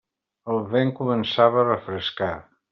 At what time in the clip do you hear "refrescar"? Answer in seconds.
1.71-2.35